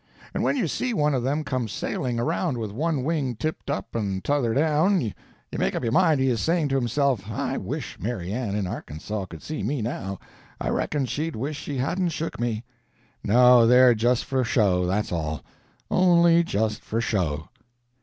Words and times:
And 0.33 0.41
when 0.43 0.57
you 0.57 0.67
see 0.67 0.95
one 0.95 1.13
of 1.13 1.21
them 1.21 1.43
come 1.43 1.67
sailing 1.67 2.19
around 2.19 2.57
with 2.57 2.71
one 2.71 3.03
wing 3.03 3.35
tipped 3.35 3.69
up 3.69 3.93
and 3.93 4.23
t'other 4.23 4.51
down, 4.55 4.99
you 4.99 5.11
make 5.55 5.75
up 5.75 5.83
your 5.83 5.91
mind 5.91 6.19
he 6.19 6.25
is 6.29 6.41
saying 6.41 6.69
to 6.69 6.75
himself: 6.75 7.29
'I 7.29 7.57
wish 7.59 7.99
Mary 7.99 8.33
Ann 8.33 8.55
in 8.55 8.65
Arkansaw 8.65 9.27
could 9.27 9.43
see 9.43 9.61
me 9.61 9.79
now. 9.79 10.17
I 10.59 10.69
reckon 10.69 11.05
she'd 11.05 11.35
wish 11.35 11.57
she 11.59 11.77
hadn't 11.77 12.09
shook 12.09 12.39
me.' 12.39 12.63
No, 13.23 13.67
they're 13.67 13.93
just 13.93 14.25
for 14.25 14.43
show, 14.43 14.87
that's 14.87 15.11
all—only 15.11 16.45
just 16.45 16.81
for 16.83 16.99
show." 16.99 17.49